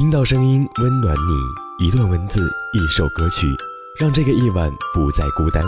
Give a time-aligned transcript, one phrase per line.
[0.00, 2.40] 听到声音温暖你，一段文字，
[2.72, 3.46] 一首歌曲，
[4.00, 5.62] 让这个夜晚不再孤单。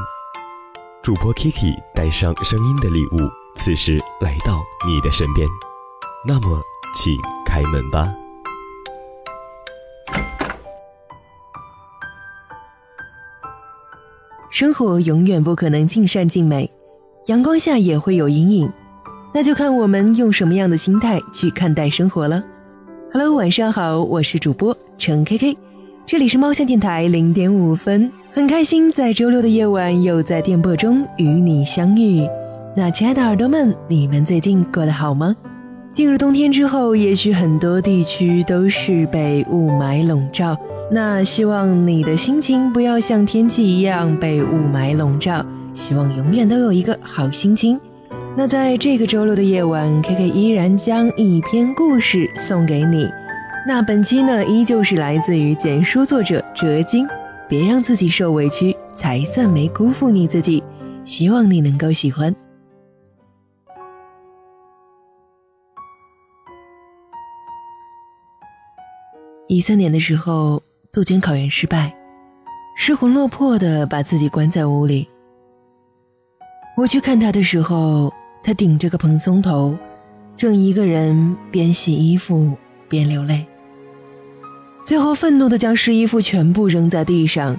[1.02, 5.46] 主播 Kiki 带上声音的礼物，此时来到你的身边。
[6.26, 6.62] 那么，
[6.94, 7.14] 请
[7.44, 8.10] 开门吧。
[14.50, 16.72] 生活永远不可能尽善尽美，
[17.26, 18.72] 阳光下也会有阴影，
[19.34, 22.42] 那就看我们用什么样的心态去看待生活了。
[23.14, 25.54] Hello，晚上好，我是主播陈 KK，
[26.06, 32.26] 这里是猫巷电台零点五分，很开心在周六的夜晚又在电波中与你相遇。
[32.74, 35.36] 那亲爱的耳朵们，你们最近过得好吗？
[35.92, 40.56] 进入冬天之后，也许很多地区都是被雾霾笼罩。
[40.90, 47.78] 那希望你的心情不要像天气一样被雾霾笼罩，希望永远都有一个好心情。
[48.34, 53.06] 那在这个周六的夜晚，K K 依然将一篇故事送给你。
[53.66, 57.06] 那本期呢，依旧是来自于简书作者哲金。
[57.46, 60.62] 别让自己受委屈，才算没辜负你自己。
[61.04, 62.34] 希望你能够喜欢。
[69.46, 70.62] 一三年的时候。
[70.94, 71.90] 杜鹃考研失败，
[72.76, 75.08] 失魂落魄的把自己关在屋里。
[76.76, 79.76] 我去看他的时候，他顶着个蓬松头，
[80.36, 82.56] 正一个人边洗衣服
[82.88, 83.46] 边流泪。
[84.84, 87.56] 最后愤怒的将湿衣服全部扔在地上，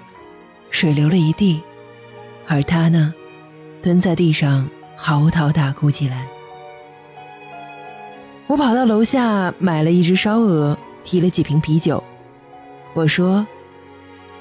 [0.71, 1.61] 水流了一地，
[2.47, 3.13] 而他呢，
[3.81, 4.67] 蹲在地上
[4.97, 6.27] 嚎啕大哭起来。
[8.47, 12.03] 我跑到楼下买了一只烧鹅，提了几瓶啤酒。
[12.93, 13.47] 我说：“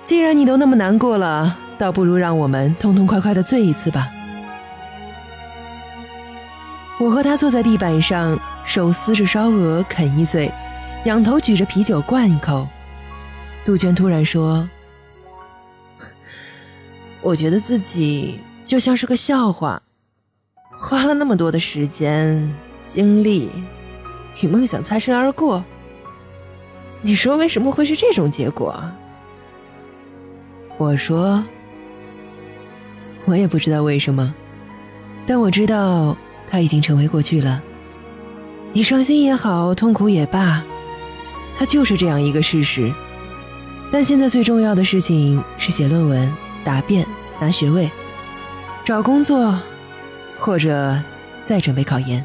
[0.04, 4.10] 既然你都那么难过了，倒不如让我们痛痛快快的醉一次吧。”
[6.98, 10.52] 我和他坐在地板上，手撕着烧鹅啃一嘴，
[11.04, 12.68] 仰头举着啤酒灌一口。
[13.64, 14.68] 杜鹃突然说
[17.20, 19.82] ：“我觉得自己就像是个笑话，
[20.78, 22.52] 花了那么多的时间、
[22.84, 23.50] 精力
[24.40, 25.64] 与梦想擦身而过。”
[27.04, 28.80] 你说为什么会是这种结果？
[30.78, 31.42] 我说，
[33.24, 34.32] 我也不知道为什么，
[35.26, 36.16] 但我知道
[36.52, 37.62] 它已经成为过去了。
[38.74, 40.62] 你伤心也好，痛苦也罢，
[41.58, 42.92] 它就是这样一个事实。
[43.90, 46.30] 但现在最重要的事情是写论文、
[46.62, 47.06] 答辩、
[47.40, 47.90] 拿学位、
[48.84, 49.58] 找工作，
[50.38, 51.00] 或者
[51.42, 52.22] 再准备考研。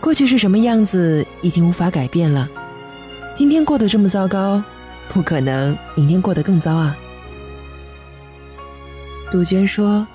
[0.00, 2.48] 过去是什么样子，已经无法改变了。
[3.36, 4.60] 今天过得这么糟糕，
[5.10, 6.96] 不可能明天过得更糟啊！
[9.30, 10.06] 杜鹃说：“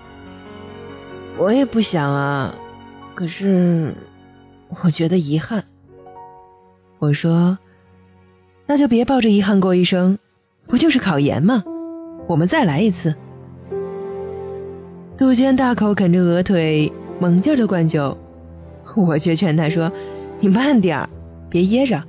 [1.38, 2.54] 我也不想啊，
[3.14, 3.94] 可是
[4.84, 5.64] 我觉得遗憾。”
[7.00, 7.58] 我说
[8.68, 10.18] ：“那就别抱着遗憾过一生，
[10.68, 11.64] 不就是考研吗？
[12.28, 13.14] 我们再来一次。”
[15.18, 18.18] 杜鹃大口啃着鹅腿，猛劲的灌酒，
[18.96, 19.92] 我却劝他说
[20.40, 21.10] ：“你慢点儿，
[21.50, 22.04] 别噎着。”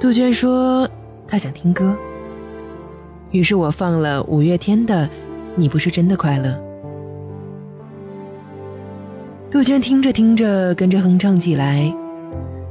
[0.00, 0.88] 杜鹃说
[1.28, 1.96] ：“她想听歌。”
[3.32, 5.06] 于是我放了五月天的
[5.54, 6.50] 《你不是真的快乐》。
[9.50, 11.92] 杜鹃听着听着，跟着哼唱起来。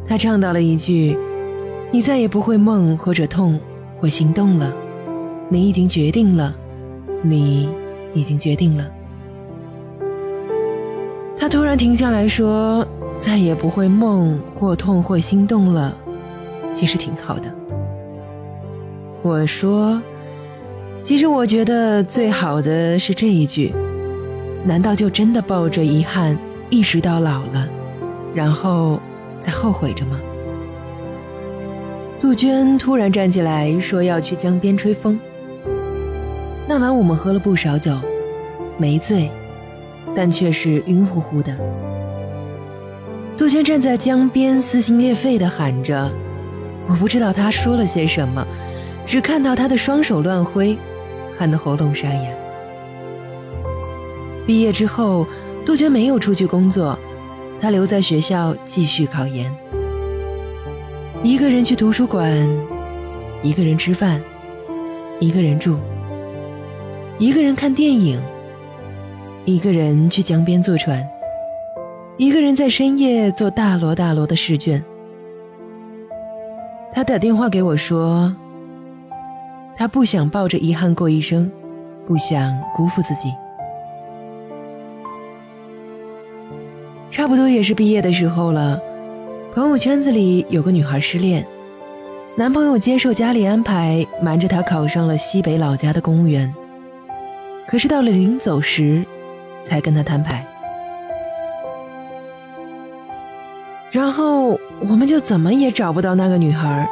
[0.07, 1.17] 她唱到了一句
[1.91, 3.59] ：“你再也不会梦或者痛
[4.00, 4.73] 或心动了，
[5.50, 6.56] 你已经决定了，
[7.22, 7.68] 你
[8.13, 8.88] 已经决定了。”
[11.38, 12.88] 她突然停下来说
[13.19, 15.94] ：“再也不会梦或痛或心动了。”
[16.72, 17.53] 其实挺好的。
[19.22, 20.01] 我说，
[21.03, 23.73] 其实我觉得最好的是这一句。
[24.63, 26.38] 难道就真的抱着遗憾
[26.69, 27.68] 一直到老了，
[28.34, 29.00] 然后
[29.40, 30.19] 再后悔着吗？
[32.22, 35.19] 杜鹃突然站起来说要去江边吹风。
[36.68, 37.97] 那晚我们喝了不少酒，
[38.78, 39.31] 没醉，
[40.16, 41.56] 但却是晕乎乎的。
[43.38, 46.12] 杜鹃站在江边撕心裂肺地喊着。
[46.88, 48.45] 我不知道他说了些什么，
[49.07, 50.77] 只看到他的双手乱挥，
[51.38, 52.30] 喊得喉咙沙哑。
[54.45, 55.25] 毕业之后，
[55.69, 56.98] 杜鹃没有出去工作，
[57.62, 59.56] 她留在学校继续考研。
[61.21, 62.50] 一个人去图书馆，
[63.44, 64.19] 一个人吃饭，
[65.19, 65.77] 一个人住，
[67.19, 68.19] 一个人看电影，
[69.45, 71.07] 一个人去江边坐船，
[72.18, 74.83] 一个人在深夜做大摞大摞的试卷。
[76.92, 78.36] 他打电话给我说
[79.77, 81.51] ：“他不想抱着遗憾过一生，
[82.07, 83.31] 不想辜负自己。
[87.19, 88.81] 差不多也是毕业的时候了，
[89.54, 91.45] 朋友圈子里有个女孩失恋，
[92.38, 96.56] 男朋友接受家里安排，瞒着她考上了西北老家的公务员。
[97.68, 99.04] 可是到了临走时，
[99.62, 100.45] 才跟她摊牌。
[103.92, 106.89] 然后我们就怎么也找不到那个女孩，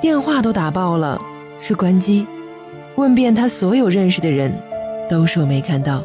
[0.00, 1.20] 电话都打爆了，
[1.60, 2.26] 是关机。
[2.94, 4.50] 问遍他所有认识的人，
[5.06, 6.02] 都说没看到。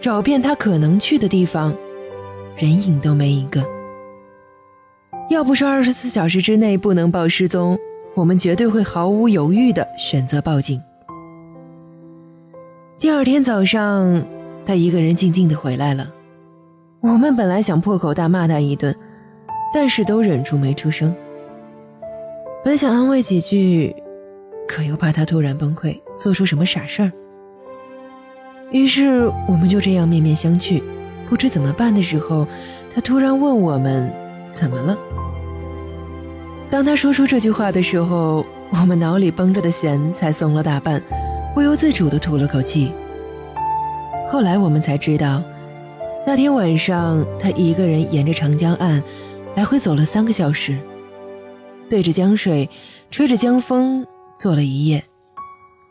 [0.00, 1.74] 找遍他可能去的地方，
[2.56, 3.64] 人影都没一个。
[5.30, 7.78] 要不是二十四小时之内不能报失踪，
[8.14, 10.80] 我们绝对会毫无犹豫地选择报警。
[12.98, 14.22] 第二天早上，
[14.64, 16.10] 他一个人静静的回来了。
[17.00, 18.94] 我们本来想破口大骂他一顿。
[19.76, 21.12] 但是都忍住没出声。
[22.64, 23.92] 本想安慰几句，
[24.68, 27.10] 可又怕他突然崩溃，做出什么傻事儿。
[28.70, 30.80] 于是我们就这样面面相觑，
[31.28, 32.46] 不知怎么办的时候，
[32.94, 34.12] 他突然问我们
[34.52, 34.96] 怎么了。
[36.70, 41.02] 当他说出这句话的时候，我们脑里绷着的弦才松了大半，
[41.54, 42.92] 不由自主地吐了口气。
[44.28, 45.42] 后来我们才知道，
[46.26, 49.02] 那天晚上他一个人沿着长江岸。
[49.56, 50.76] 来回走了三个小时，
[51.88, 52.68] 对着江水，
[53.08, 54.04] 吹着江风，
[54.36, 55.00] 坐了一夜。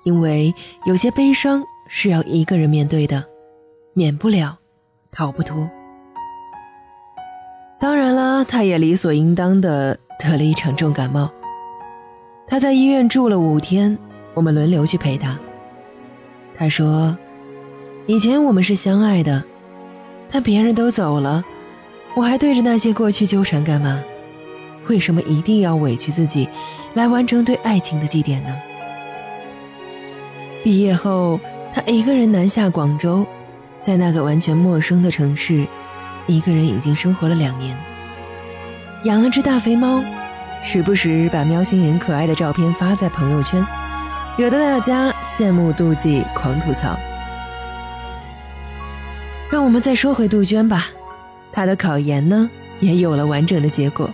[0.03, 0.53] 因为
[0.85, 3.23] 有些悲伤是要一个人面对的，
[3.93, 4.57] 免不了，
[5.13, 5.69] 逃不脱。
[7.79, 11.29] 当然了，他也理所应当的得了一场重感冒。
[12.47, 13.97] 他在医院住了五天，
[14.33, 15.37] 我们轮流去陪他。
[16.57, 17.17] 他说
[18.07, 19.43] ：“以前我们是相爱的，
[20.31, 21.43] 但别人都走了。”
[22.15, 24.03] 我还对着那些过去纠缠干嘛？
[24.87, 26.47] 为什么一定要委屈自己，
[26.93, 28.55] 来完成对爱情的祭奠呢？
[30.63, 31.39] 毕业后，
[31.73, 33.25] 他一个人南下广州，
[33.83, 35.67] 在那个完全陌生的城市，
[36.25, 37.77] 一个人已经生活了两年。
[39.03, 40.01] 养了只大肥猫，
[40.63, 43.61] 时不时把喵星人可爱的照片发在朋友圈，
[44.37, 46.97] 惹得大家羡慕妒忌，狂吐槽。
[49.51, 50.87] 让我们再说回杜鹃吧。
[51.51, 52.49] 她的考研呢，
[52.79, 54.09] 也有了完整的结果。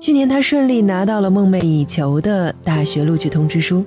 [0.00, 3.84] 去年她顺利拿到了梦寐以求的大学录取通知书，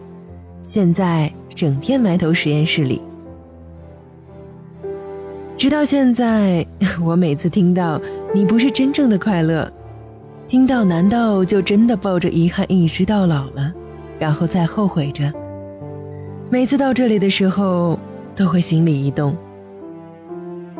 [0.62, 3.02] 现在整天埋头实验室里。
[5.60, 6.66] 直到现在，
[7.04, 8.00] 我每次听到
[8.34, 9.70] 你不是真正的快乐，
[10.48, 13.70] 听到难道就真的抱着遗憾一直到老了，
[14.18, 15.30] 然后再后悔着？
[16.50, 18.00] 每次到这里的时候，
[18.38, 19.36] 都会心里一动。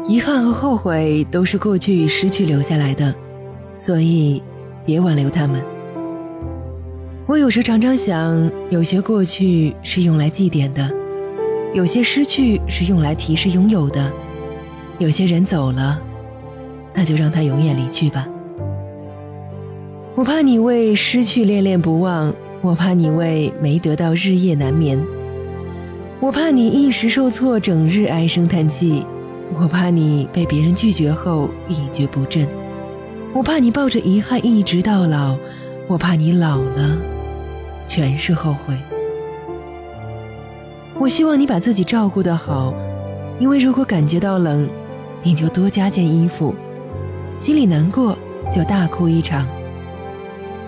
[0.08, 3.14] 遗憾和后悔都是过去与失去留下来的，
[3.76, 4.42] 所以
[4.86, 5.62] 别挽留他们。
[7.28, 10.90] 我有时常常想，有些过去是用来祭奠的，
[11.74, 14.10] 有些失去是用来提示拥有的，
[15.00, 15.98] 有些人走了，
[16.94, 18.28] 那就让他永远离去吧。
[20.14, 25.02] 我怕你为失去恋恋不忘，我怕你为没得到日夜难眠，
[26.20, 29.06] 我怕你一时受挫，整日唉声叹气。
[29.58, 32.46] 我怕你被别人拒绝后一蹶不振，
[33.34, 35.38] 我怕你抱着遗憾一直到老，
[35.88, 36.98] 我怕你老了，
[37.88, 38.76] 全是后悔。
[41.00, 42.74] 我希望你把自己照顾得好，
[43.40, 44.68] 因为如果感觉到冷，
[45.24, 46.54] 你就多加件衣服；
[47.38, 48.18] 心里难过
[48.54, 49.46] 就大哭一场；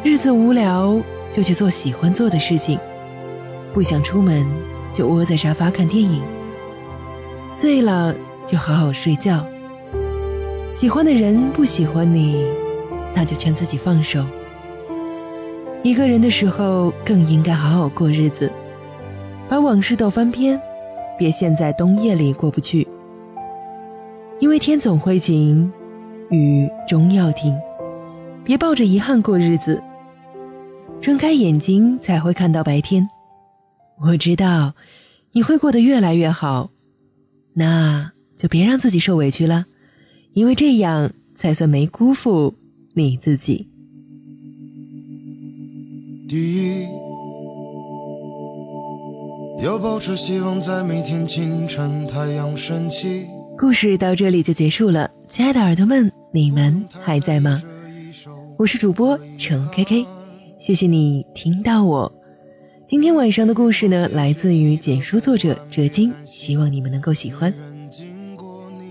[0.03, 1.00] 日子无聊
[1.31, 2.77] 就去做喜欢做的事情；
[3.74, 4.46] 不想出门
[4.93, 6.22] 就窝在沙发看电影；
[7.55, 8.15] 醉了。
[8.43, 9.46] 就好好睡觉。
[10.74, 12.43] 喜欢的人不喜欢你，
[13.13, 14.25] 那就劝自己放手。
[15.84, 18.51] 一个人的时候，更应该好好过日子，
[19.48, 20.60] 把往事都翻篇，
[21.20, 22.86] 别陷在冬夜里过不去。
[24.51, 25.72] 因为天总会晴，
[26.29, 27.58] 雨终要停。
[28.43, 29.81] 别抱着遗憾过日子，
[31.00, 33.08] 睁开眼睛才会看到白天。
[34.01, 34.74] 我知道
[35.31, 36.70] 你会过得越来越好，
[37.53, 38.12] 那。
[38.36, 39.65] 就别让自己受委屈了，
[40.34, 42.53] 因为这样才算没辜负
[42.93, 43.70] 你自己。
[46.27, 46.88] 第一，
[49.63, 53.25] 要保持希望，在每天清晨太阳升起。
[53.58, 57.62] 故事到这里就结束了，亲爱的耳朵们，你们还在吗？
[58.58, 60.05] 我是主播程 K K，
[60.58, 62.12] 谢谢你听到我。
[62.86, 67.53] 今天晚上的故事呢，来自于简书作者哲金，希望你们能够喜欢。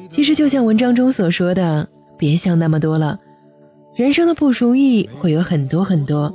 [0.09, 3.19] 其实就像文章中所说的，别想那么多了。
[3.97, 6.33] 人生的不如意会有很多很多。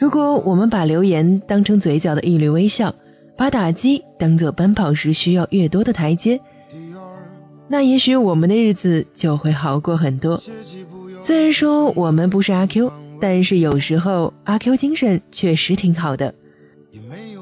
[0.00, 2.94] 如果我们把留言当成嘴角的一缕微笑，
[3.36, 6.38] 把打击当做奔跑时需要越多的台阶，
[7.68, 10.40] 那也许我们的日子就会好过很多。
[11.18, 16.34] 虽然说我们不是阿 Q，但是有时候阿 Q 精神确实挺好的。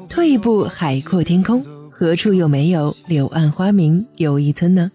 [0.08, 4.90] 退一步，海阔天空，何处又没有柳暗花明又一村呢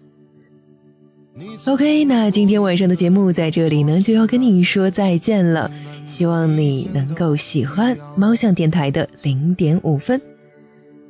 [1.66, 5.70] ？OK，那今天晚上的节目在这里呢就要跟你说再见了。
[6.06, 10.20] 希望你能够喜欢猫巷电台的零点五分。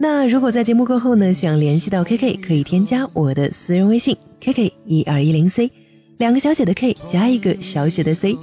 [0.03, 5.71] 那如果在节目过后呢，想联系到 KK，可以添加我的私人微信 KK 一二一零 C，
[6.17, 8.35] 两个小写的 K 加一个小写的 C，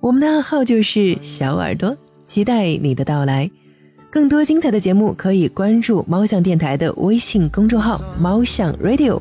[0.00, 3.50] 我们的暗号就是小耳朵，期待你的到来。
[4.10, 9.20] 更多精彩的节目可以关注猫巷电台的微信公众号猫巷 Radio，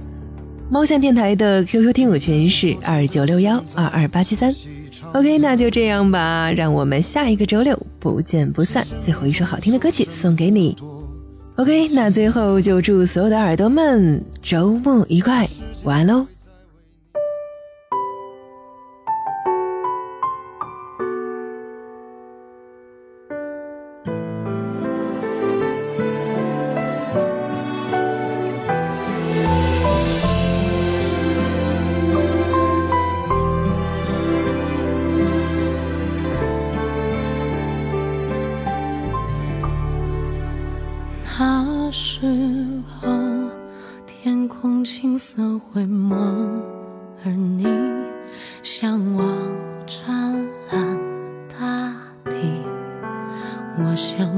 [0.70, 4.50] 猫巷电台的 QQ 听友群是二九六幺二二八七三。
[5.12, 8.88] OK，那就这样吧，让我们下一个周六不见不散。
[9.02, 10.74] 最后一首好听的歌曲送给你。
[11.58, 15.48] OK，那最后就祝所有的耳朵们周末愉快，
[15.84, 16.26] 晚安喽。
[49.92, 50.08] 湛
[50.72, 50.98] 蓝
[51.50, 51.92] 大
[52.24, 52.64] 地。
[53.78, 54.31] 我想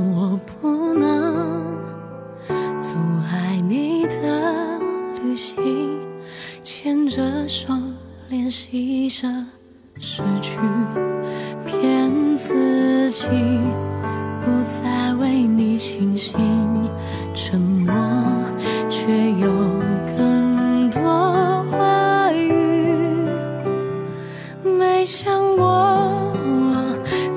[25.05, 26.33] 想过，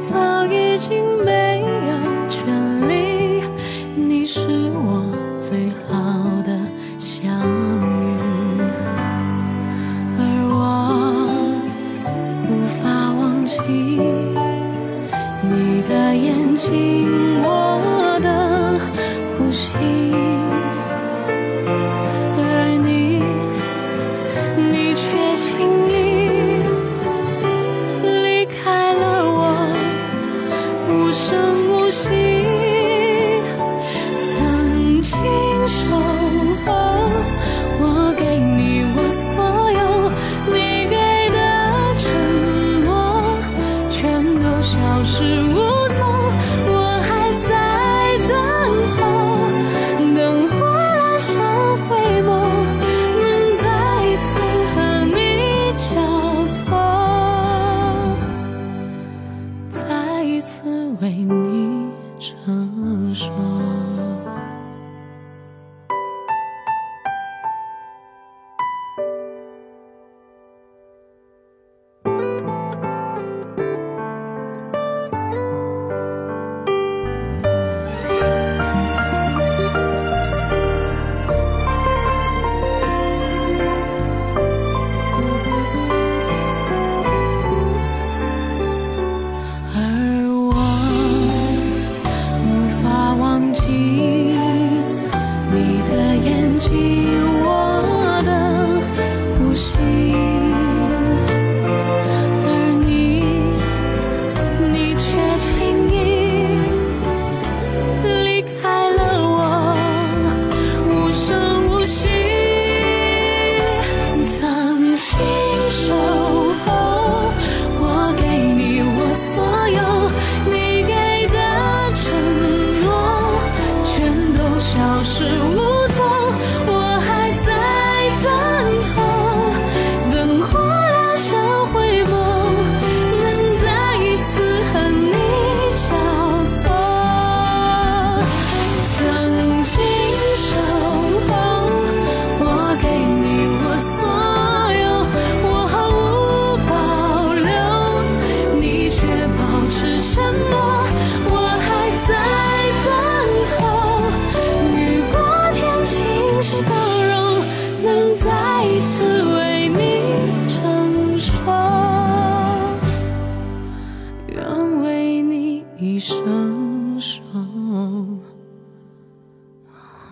[0.08, 1.15] 早已经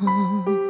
[0.01, 0.64] 红